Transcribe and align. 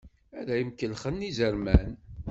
Ad 0.39 0.43
d-am-kellxen 0.47 1.25
yizerman. 1.27 1.91